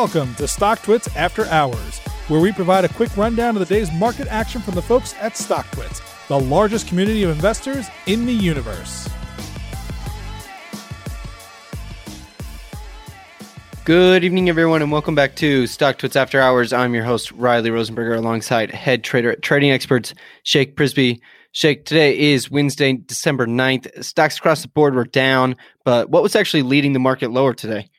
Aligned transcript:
Welcome 0.00 0.34
to 0.36 0.44
StockTwits 0.44 1.14
After 1.14 1.44
Hours, 1.48 1.98
where 2.28 2.40
we 2.40 2.52
provide 2.52 2.86
a 2.86 2.88
quick 2.88 3.14
rundown 3.18 3.54
of 3.54 3.68
the 3.68 3.74
day's 3.74 3.92
market 3.92 4.28
action 4.28 4.62
from 4.62 4.74
the 4.74 4.80
folks 4.80 5.14
at 5.20 5.34
StockTwits, 5.34 6.26
the 6.26 6.40
largest 6.40 6.88
community 6.88 7.22
of 7.22 7.28
investors 7.28 7.86
in 8.06 8.24
the 8.24 8.32
universe. 8.32 9.10
Good 13.84 14.24
evening, 14.24 14.48
everyone, 14.48 14.80
and 14.80 14.90
welcome 14.90 15.14
back 15.14 15.36
to 15.36 15.64
StockTwits 15.64 16.16
After 16.16 16.40
Hours. 16.40 16.72
I'm 16.72 16.94
your 16.94 17.04
host, 17.04 17.30
Riley 17.32 17.68
Rosenberger, 17.68 18.16
alongside 18.16 18.70
head 18.70 19.04
trader 19.04 19.30
at 19.30 19.42
Trading 19.42 19.70
Experts, 19.70 20.14
Shake 20.44 20.76
Prisby. 20.76 21.20
Shake, 21.52 21.84
today 21.84 22.18
is 22.18 22.50
Wednesday, 22.50 22.94
December 22.94 23.46
9th. 23.46 24.02
Stocks 24.02 24.38
across 24.38 24.62
the 24.62 24.68
board 24.68 24.94
were 24.94 25.04
down, 25.04 25.56
but 25.84 26.08
what 26.08 26.22
was 26.22 26.34
actually 26.34 26.62
leading 26.62 26.94
the 26.94 26.98
market 26.98 27.32
lower 27.32 27.52
today? 27.52 27.90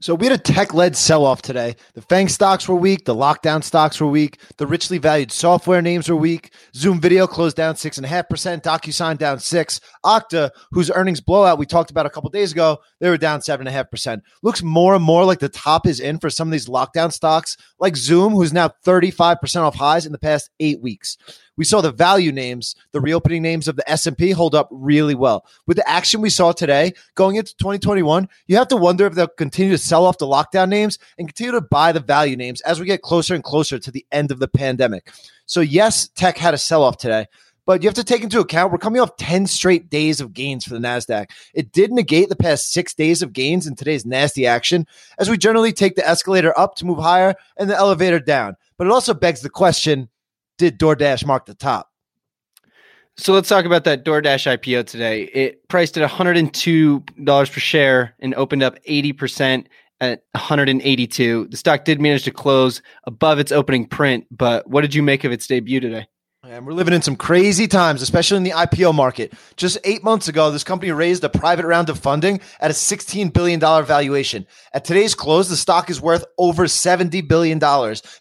So 0.00 0.14
we 0.14 0.26
had 0.26 0.38
a 0.38 0.42
tech 0.42 0.74
led 0.74 0.96
sell 0.96 1.24
off 1.24 1.42
today. 1.42 1.74
The 1.94 2.02
FANG 2.02 2.28
stocks 2.28 2.68
were 2.68 2.76
weak. 2.76 3.04
The 3.04 3.16
lockdown 3.16 3.64
stocks 3.64 4.00
were 4.00 4.06
weak. 4.06 4.38
The 4.56 4.66
richly 4.66 4.98
valued 4.98 5.32
software 5.32 5.82
names 5.82 6.08
were 6.08 6.14
weak. 6.14 6.52
Zoom 6.72 7.00
Video 7.00 7.26
closed 7.26 7.56
down 7.56 7.74
6.5%. 7.74 8.62
DocuSign 8.62 9.18
down 9.18 9.40
6 9.40 9.80
Okta, 10.04 10.50
whose 10.70 10.92
earnings 10.92 11.20
blowout 11.20 11.58
we 11.58 11.66
talked 11.66 11.90
about 11.90 12.06
a 12.06 12.10
couple 12.10 12.30
days 12.30 12.52
ago, 12.52 12.78
they 13.00 13.10
were 13.10 13.18
down 13.18 13.40
7.5%. 13.40 14.20
Looks 14.44 14.62
more 14.62 14.94
and 14.94 15.02
more 15.02 15.24
like 15.24 15.40
the 15.40 15.48
top 15.48 15.84
is 15.84 15.98
in 15.98 16.20
for 16.20 16.30
some 16.30 16.46
of 16.46 16.52
these 16.52 16.68
lockdown 16.68 17.12
stocks, 17.12 17.56
like 17.80 17.96
Zoom, 17.96 18.34
who's 18.34 18.52
now 18.52 18.70
35% 18.86 19.62
off 19.62 19.74
highs 19.74 20.06
in 20.06 20.12
the 20.12 20.18
past 20.18 20.48
eight 20.60 20.80
weeks 20.80 21.16
we 21.58 21.64
saw 21.64 21.82
the 21.82 21.92
value 21.92 22.32
names, 22.32 22.74
the 22.92 23.00
reopening 23.00 23.42
names 23.42 23.68
of 23.68 23.76
the 23.76 23.90
S&P 23.90 24.30
hold 24.30 24.54
up 24.54 24.68
really 24.70 25.16
well. 25.16 25.44
With 25.66 25.76
the 25.76 25.88
action 25.88 26.20
we 26.20 26.30
saw 26.30 26.52
today 26.52 26.94
going 27.16 27.36
into 27.36 27.54
2021, 27.56 28.28
you 28.46 28.56
have 28.56 28.68
to 28.68 28.76
wonder 28.76 29.04
if 29.06 29.14
they'll 29.14 29.26
continue 29.26 29.72
to 29.72 29.78
sell 29.78 30.06
off 30.06 30.18
the 30.18 30.26
lockdown 30.26 30.68
names 30.68 30.98
and 31.18 31.28
continue 31.28 31.52
to 31.52 31.60
buy 31.60 31.92
the 31.92 32.00
value 32.00 32.36
names 32.36 32.60
as 32.62 32.78
we 32.78 32.86
get 32.86 33.02
closer 33.02 33.34
and 33.34 33.42
closer 33.42 33.78
to 33.78 33.90
the 33.90 34.06
end 34.12 34.30
of 34.30 34.38
the 34.38 34.48
pandemic. 34.48 35.10
So 35.46 35.60
yes, 35.60 36.08
tech 36.08 36.38
had 36.38 36.54
a 36.54 36.58
sell 36.58 36.82
off 36.82 36.96
today. 36.96 37.26
But 37.66 37.82
you 37.82 37.88
have 37.88 37.94
to 37.96 38.04
take 38.04 38.22
into 38.22 38.40
account 38.40 38.72
we're 38.72 38.78
coming 38.78 39.02
off 39.02 39.16
10 39.16 39.46
straight 39.46 39.90
days 39.90 40.22
of 40.22 40.32
gains 40.32 40.64
for 40.64 40.72
the 40.72 40.80
NASDAQ. 40.80 41.28
It 41.52 41.70
did 41.70 41.92
negate 41.92 42.30
the 42.30 42.36
past 42.36 42.72
six 42.72 42.94
days 42.94 43.20
of 43.20 43.34
gains 43.34 43.66
in 43.66 43.74
today's 43.74 44.06
nasty 44.06 44.46
action, 44.46 44.86
as 45.18 45.28
we 45.28 45.36
generally 45.36 45.74
take 45.74 45.94
the 45.94 46.08
escalator 46.08 46.58
up 46.58 46.76
to 46.76 46.86
move 46.86 46.98
higher 46.98 47.34
and 47.58 47.68
the 47.68 47.76
elevator 47.76 48.20
down. 48.20 48.56
But 48.78 48.86
it 48.86 48.90
also 48.90 49.12
begs 49.12 49.42
the 49.42 49.50
question 49.50 50.08
did 50.58 50.78
DoorDash 50.78 51.24
mark 51.24 51.46
the 51.46 51.54
top? 51.54 51.88
So 53.16 53.32
let's 53.32 53.48
talk 53.48 53.64
about 53.64 53.84
that 53.84 54.04
DoorDash 54.04 54.58
IPO 54.58 54.86
today. 54.86 55.24
It 55.34 55.66
priced 55.68 55.98
at 55.98 56.08
$102 56.08 57.52
per 57.52 57.60
share 57.60 58.14
and 58.20 58.34
opened 58.34 58.62
up 58.62 58.78
80% 58.84 59.66
at 60.00 60.22
182. 60.32 61.48
The 61.50 61.56
stock 61.56 61.84
did 61.84 62.00
manage 62.00 62.22
to 62.24 62.30
close 62.30 62.80
above 63.04 63.40
its 63.40 63.50
opening 63.50 63.86
print, 63.86 64.26
but 64.30 64.68
what 64.68 64.82
did 64.82 64.94
you 64.94 65.02
make 65.02 65.24
of 65.24 65.32
its 65.32 65.48
debut 65.48 65.80
today? 65.80 66.06
And 66.44 66.64
we're 66.64 66.72
living 66.72 66.94
in 66.94 67.02
some 67.02 67.16
crazy 67.16 67.66
times, 67.66 68.00
especially 68.00 68.36
in 68.36 68.44
the 68.44 68.52
IPO 68.52 68.94
market. 68.94 69.32
Just 69.56 69.76
eight 69.82 70.04
months 70.04 70.28
ago, 70.28 70.52
this 70.52 70.62
company 70.62 70.92
raised 70.92 71.24
a 71.24 71.28
private 71.28 71.66
round 71.66 71.90
of 71.90 71.98
funding 71.98 72.40
at 72.60 72.70
a 72.70 72.74
$16 72.74 73.32
billion 73.32 73.58
valuation. 73.58 74.46
At 74.72 74.84
today's 74.84 75.16
close, 75.16 75.48
the 75.48 75.56
stock 75.56 75.90
is 75.90 76.00
worth 76.00 76.24
over 76.38 76.66
$70 76.66 77.26
billion, 77.26 77.60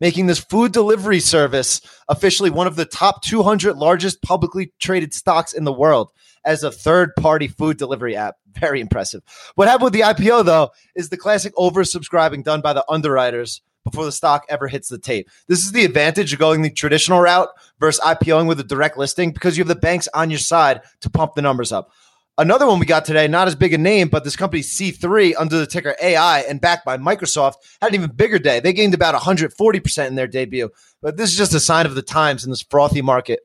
making 0.00 0.26
this 0.26 0.38
food 0.38 0.70
delivery 0.70 1.18
service 1.18 1.80
officially 2.08 2.50
one 2.50 2.68
of 2.68 2.76
the 2.76 2.84
top 2.84 3.20
200 3.24 3.76
largest 3.76 4.22
publicly 4.22 4.72
traded 4.78 5.12
stocks 5.12 5.52
in 5.52 5.64
the 5.64 5.72
world 5.72 6.12
as 6.44 6.62
a 6.62 6.70
third 6.70 7.16
party 7.16 7.48
food 7.48 7.78
delivery 7.78 8.14
app. 8.14 8.36
Very 8.52 8.80
impressive. 8.80 9.22
What 9.56 9.66
happened 9.66 9.86
with 9.86 9.92
the 9.92 10.02
IPO, 10.02 10.44
though, 10.44 10.70
is 10.94 11.08
the 11.08 11.16
classic 11.16 11.52
oversubscribing 11.56 12.44
done 12.44 12.60
by 12.60 12.74
the 12.74 12.84
underwriters 12.88 13.60
before 13.84 14.04
the 14.04 14.12
stock 14.12 14.44
ever 14.48 14.66
hits 14.66 14.88
the 14.88 14.98
tape. 14.98 15.30
This 15.46 15.60
is 15.60 15.72
the 15.72 15.84
advantage 15.84 16.32
of 16.32 16.38
going 16.38 16.62
the 16.62 16.70
traditional 16.70 17.20
route 17.20 17.48
versus 17.78 18.00
IPOing 18.04 18.48
with 18.48 18.58
a 18.58 18.64
direct 18.64 18.96
listing 18.96 19.30
because 19.30 19.56
you 19.56 19.62
have 19.62 19.68
the 19.68 19.74
banks 19.74 20.08
on 20.14 20.30
your 20.30 20.38
side 20.38 20.80
to 21.02 21.10
pump 21.10 21.34
the 21.34 21.42
numbers 21.42 21.70
up. 21.70 21.90
Another 22.36 22.66
one 22.66 22.80
we 22.80 22.86
got 22.86 23.04
today, 23.04 23.28
not 23.28 23.46
as 23.46 23.54
big 23.54 23.72
a 23.74 23.78
name, 23.78 24.08
but 24.08 24.24
this 24.24 24.34
company 24.34 24.60
C3 24.60 25.34
under 25.38 25.56
the 25.56 25.68
ticker 25.68 25.94
AI 26.02 26.40
and 26.40 26.60
backed 26.60 26.84
by 26.84 26.96
Microsoft 26.96 27.54
had 27.80 27.90
an 27.90 27.94
even 27.94 28.10
bigger 28.10 28.40
day. 28.40 28.58
They 28.58 28.72
gained 28.72 28.92
about 28.92 29.14
140% 29.14 30.06
in 30.08 30.16
their 30.16 30.26
debut. 30.26 30.70
But 31.00 31.16
this 31.16 31.30
is 31.30 31.36
just 31.36 31.54
a 31.54 31.60
sign 31.60 31.86
of 31.86 31.94
the 31.94 32.02
times 32.02 32.44
in 32.44 32.50
this 32.50 32.62
frothy 32.62 33.02
market. 33.02 33.40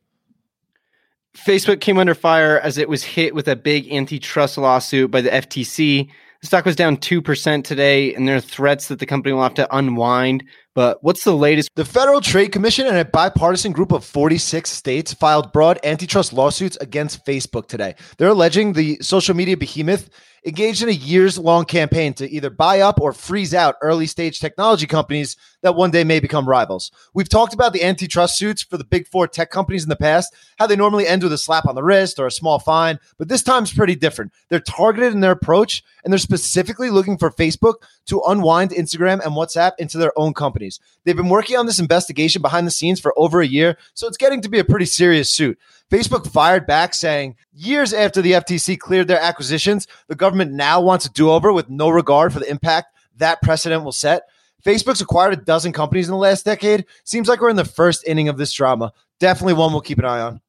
Facebook 1.38 1.82
came 1.82 2.00
under 2.00 2.16
fire 2.16 2.60
as 2.60 2.80
it 2.80 2.90
was 2.90 3.04
hit 3.04 3.36
with 3.36 3.48
a 3.48 3.56
big 3.56 3.92
antitrust 3.94 4.58
lawsuit 4.58 5.12
by 5.12 5.22
the 5.22 5.30
FTC. 5.30 6.10
The 6.42 6.48
stock 6.48 6.64
was 6.64 6.78
down 6.78 6.96
2% 6.96 7.66
today, 7.66 8.14
and 8.16 8.26
there 8.26 8.38
are 8.38 8.42
threats 8.42 8.88
that 8.88 9.00
the 9.00 9.06
company 9.06 9.34
will 9.34 9.44
have 9.44 9.56
to 9.56 9.76
unwind. 9.76 10.46
But 10.74 11.04
what's 11.04 11.26
the 11.26 11.36
latest? 11.36 11.70
The 11.76 11.84
Federal 11.84 12.22
Trade 12.22 12.54
Commission 12.54 12.88
and 12.88 12.96
a 12.96 13.04
bipartisan 13.04 13.74
group 13.74 13.92
of 13.92 14.06
46 14.06 14.70
states 14.70 15.14
filed 15.14 15.52
broad 15.52 15.80
antitrust 15.84 16.32
lawsuits 16.32 16.78
against 16.78 17.26
Facebook 17.26 17.68
today. 17.68 17.96
They're 18.18 18.30
alleging 18.30 18.72
the 18.72 19.00
social 19.02 19.36
media 19.36 19.58
behemoth 19.58 20.10
engaged 20.46 20.82
in 20.82 20.90
a 20.90 20.94
years 20.94 21.38
long 21.38 21.66
campaign 21.66 22.14
to 22.14 22.30
either 22.30 22.50
buy 22.50 22.82
up 22.82 23.00
or 23.02 23.14
freeze 23.14 23.54
out 23.54 23.76
early 23.82 24.06
stage 24.06 24.40
technology 24.40 24.88
companies 24.88 25.38
that 25.62 25.76
one 25.76 25.92
day 25.92 26.04
may 26.04 26.20
become 26.20 26.48
rivals. 26.48 26.92
We've 27.14 27.30
talked 27.30 27.54
about 27.54 27.74
the 27.74 27.84
antitrust 27.84 28.38
suits 28.38 28.64
for 28.64 28.78
the 28.78 28.84
big 28.84 29.08
four 29.08 29.28
tech 29.28 29.50
companies 29.52 29.84
in 29.84 29.90
the 29.90 29.96
past, 29.96 30.34
how 30.58 30.68
they 30.68 30.76
normally 30.76 31.08
end 31.08 31.24
with 31.24 31.34
a 31.34 31.38
slap 31.38 31.66
on 31.68 31.76
the 31.76 31.84
wrist 31.84 32.20
or 32.20 32.28
a 32.28 32.32
small 32.32 32.60
fine, 32.60 33.00
but 33.18 33.28
this 33.28 33.44
time's 33.44 33.74
pretty 33.74 33.96
different. 33.96 34.32
They're 34.50 34.60
targeted 34.60 35.14
in 35.14 35.20
their 35.20 35.32
approach 35.32 35.84
and 36.04 36.14
they're 36.14 36.18
specifically 36.18 36.90
looking 36.90 37.18
for 37.18 37.32
Facebook 37.32 37.76
to 38.08 38.22
unwind 38.28 38.72
Instagram 38.72 39.24
and 39.24 39.36
WhatsApp 39.36 39.74
into 39.80 39.98
their 39.98 40.18
own 40.18 40.34
companies. 40.34 40.80
They've 41.04 41.16
been 41.16 41.30
working 41.30 41.58
on 41.58 41.66
this 41.66 41.80
investigation 41.80 42.42
behind 42.42 42.66
the 42.66 42.72
scenes 42.72 43.00
for 43.00 43.14
over 43.18 43.42
a 43.42 43.48
year, 43.48 43.78
so 43.94 44.08
it's 44.08 44.18
getting 44.18 44.42
to 44.42 44.50
be 44.50 44.60
a 44.60 44.64
pretty 44.64 44.86
serious 44.86 45.32
suit. 45.32 45.60
Facebook 45.90 46.32
fired 46.32 46.68
back 46.68 46.94
saying, 46.94 47.36
years 47.52 47.94
after 47.94 48.22
the 48.22 48.34
FTC 48.34 48.78
cleared 48.78 49.08
their 49.08 49.20
acquisitions, 49.20 49.88
the 50.08 50.16
government 50.16 50.29
now 50.36 50.82
wants 50.82 51.06
a 51.06 51.10
do 51.10 51.32
over 51.32 51.52
with 51.52 51.70
no 51.70 51.90
regard 51.90 52.34
for 52.34 52.40
the 52.40 52.50
impact 52.50 52.88
that 53.18 53.42
precedent 53.42 53.84
will 53.84 53.92
set. 53.92 54.24
Facebook's 54.66 55.02
acquired 55.02 55.34
a 55.34 55.38
dozen 55.38 55.72
companies 55.72 56.08
in 56.08 56.12
the 56.12 56.18
last 56.18 56.46
decade. 56.46 56.86
Seems 57.04 57.28
like 57.28 57.40
we're 57.40 57.50
in 57.50 57.56
the 57.56 57.66
first 57.66 58.06
inning 58.06 58.28
of 58.28 58.38
this 58.38 58.52
drama. 58.52 58.92
Definitely 59.20 59.54
one 59.54 59.72
we'll 59.72 59.82
keep 59.82 60.00
an 60.00 60.06
eye 60.06 60.22
on. 60.22 60.42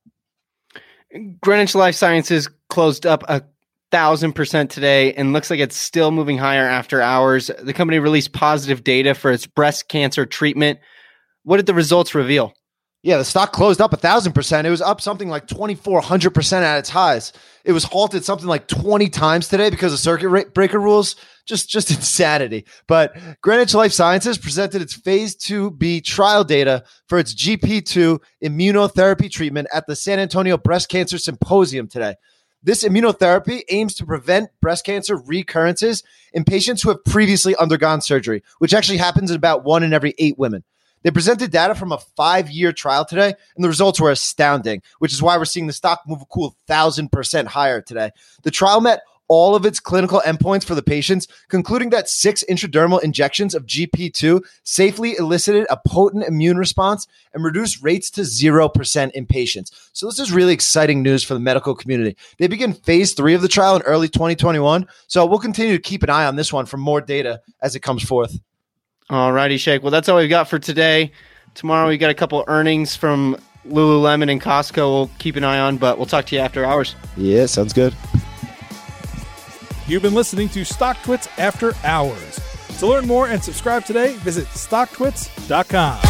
Greenwich 1.40 1.74
Life 1.74 1.94
Sciences 1.94 2.48
closed 2.68 3.06
up 3.06 3.24
a 3.28 3.42
thousand 3.90 4.34
percent 4.34 4.70
today 4.70 5.12
and 5.14 5.32
looks 5.32 5.50
like 5.50 5.58
it's 5.58 5.76
still 5.76 6.10
moving 6.10 6.38
higher 6.38 6.66
after 6.66 7.02
hours. 7.02 7.50
The 7.60 7.72
company 7.72 7.98
released 7.98 8.32
positive 8.32 8.84
data 8.84 9.14
for 9.14 9.32
its 9.32 9.46
breast 9.46 9.88
cancer 9.88 10.24
treatment. 10.26 10.78
What 11.42 11.56
did 11.56 11.66
the 11.66 11.74
results 11.74 12.14
reveal? 12.14 12.54
Yeah, 13.02 13.16
the 13.16 13.24
stock 13.24 13.52
closed 13.52 13.80
up 13.80 13.94
a 13.94 13.96
thousand 13.96 14.34
percent. 14.34 14.66
It 14.66 14.70
was 14.70 14.82
up 14.82 15.00
something 15.00 15.30
like 15.30 15.46
twenty 15.46 15.74
four 15.74 16.02
hundred 16.02 16.34
percent 16.34 16.66
at 16.66 16.78
its 16.78 16.90
highs. 16.90 17.32
It 17.64 17.72
was 17.72 17.84
halted 17.84 18.24
something 18.24 18.46
like 18.46 18.68
twenty 18.68 19.08
times 19.08 19.48
today 19.48 19.70
because 19.70 19.94
of 19.94 19.98
circuit 19.98 20.52
breaker 20.52 20.78
rules. 20.78 21.16
Just, 21.46 21.70
just 21.70 21.90
insanity. 21.90 22.66
But 22.86 23.16
Greenwich 23.40 23.74
Life 23.74 23.92
Sciences 23.92 24.36
presented 24.36 24.82
its 24.82 24.92
phase 24.92 25.34
two 25.34 25.70
B 25.70 26.02
trial 26.02 26.44
data 26.44 26.84
for 27.08 27.18
its 27.18 27.34
GP 27.34 27.86
two 27.86 28.20
immunotherapy 28.44 29.30
treatment 29.30 29.68
at 29.72 29.86
the 29.86 29.96
San 29.96 30.18
Antonio 30.18 30.58
Breast 30.58 30.90
Cancer 30.90 31.16
Symposium 31.16 31.88
today. 31.88 32.16
This 32.62 32.84
immunotherapy 32.84 33.62
aims 33.70 33.94
to 33.94 34.04
prevent 34.04 34.50
breast 34.60 34.84
cancer 34.84 35.16
recurrences 35.16 36.02
in 36.34 36.44
patients 36.44 36.82
who 36.82 36.90
have 36.90 37.02
previously 37.06 37.56
undergone 37.56 38.02
surgery, 38.02 38.42
which 38.58 38.74
actually 38.74 38.98
happens 38.98 39.30
in 39.30 39.36
about 39.36 39.64
one 39.64 39.82
in 39.82 39.94
every 39.94 40.14
eight 40.18 40.38
women. 40.38 40.62
They 41.02 41.10
presented 41.10 41.50
data 41.50 41.74
from 41.74 41.92
a 41.92 41.98
five 42.16 42.50
year 42.50 42.72
trial 42.72 43.04
today, 43.04 43.34
and 43.56 43.64
the 43.64 43.68
results 43.68 44.00
were 44.00 44.10
astounding, 44.10 44.82
which 44.98 45.12
is 45.12 45.22
why 45.22 45.36
we're 45.38 45.44
seeing 45.44 45.66
the 45.66 45.72
stock 45.72 46.02
move 46.06 46.22
a 46.22 46.26
cool 46.26 46.56
thousand 46.66 47.10
percent 47.10 47.48
higher 47.48 47.80
today. 47.80 48.10
The 48.42 48.50
trial 48.50 48.80
met 48.80 49.00
all 49.30 49.54
of 49.54 49.64
its 49.64 49.78
clinical 49.78 50.20
endpoints 50.26 50.64
for 50.64 50.74
the 50.74 50.82
patients, 50.82 51.28
concluding 51.46 51.90
that 51.90 52.08
six 52.08 52.42
intradermal 52.50 53.00
injections 53.00 53.54
of 53.54 53.64
GP2 53.64 54.42
safely 54.64 55.16
elicited 55.16 55.68
a 55.70 55.78
potent 55.86 56.24
immune 56.24 56.56
response 56.56 57.06
and 57.32 57.44
reduced 57.44 57.80
rates 57.80 58.10
to 58.10 58.22
0% 58.22 59.10
in 59.12 59.26
patients. 59.26 59.90
So, 59.92 60.06
this 60.06 60.18
is 60.18 60.32
really 60.32 60.52
exciting 60.52 61.02
news 61.02 61.22
for 61.22 61.34
the 61.34 61.40
medical 61.40 61.76
community. 61.76 62.16
They 62.38 62.48
begin 62.48 62.72
phase 62.72 63.12
three 63.14 63.34
of 63.34 63.40
the 63.40 63.48
trial 63.48 63.76
in 63.76 63.82
early 63.82 64.08
2021. 64.08 64.86
So, 65.06 65.24
we'll 65.24 65.38
continue 65.38 65.76
to 65.76 65.82
keep 65.82 66.02
an 66.02 66.10
eye 66.10 66.26
on 66.26 66.34
this 66.34 66.52
one 66.52 66.66
for 66.66 66.76
more 66.76 67.00
data 67.00 67.40
as 67.62 67.76
it 67.76 67.80
comes 67.80 68.02
forth. 68.02 68.36
All 69.10 69.32
righty, 69.32 69.56
Shake. 69.56 69.82
Well, 69.82 69.90
that's 69.90 70.08
all 70.08 70.16
we've 70.18 70.30
got 70.30 70.48
for 70.48 70.58
today. 70.58 71.12
Tomorrow 71.54 71.88
we 71.88 71.98
got 71.98 72.10
a 72.10 72.14
couple 72.14 72.44
earnings 72.46 72.94
from 72.94 73.36
Lululemon 73.66 74.30
and 74.30 74.40
Costco. 74.40 74.76
We'll 74.76 75.10
keep 75.18 75.36
an 75.36 75.44
eye 75.44 75.58
on, 75.58 75.78
but 75.78 75.98
we'll 75.98 76.06
talk 76.06 76.26
to 76.26 76.36
you 76.36 76.40
after 76.40 76.64
hours. 76.64 76.94
Yeah, 77.16 77.46
sounds 77.46 77.72
good. 77.72 77.94
You've 79.86 80.02
been 80.02 80.14
listening 80.14 80.48
to 80.50 80.60
StockTwits 80.60 81.28
After 81.38 81.74
Hours. 81.84 82.38
To 82.78 82.86
learn 82.86 83.06
more 83.06 83.26
and 83.26 83.42
subscribe 83.42 83.84
today, 83.84 84.14
visit 84.18 84.46
StockTwits.com. 84.46 86.09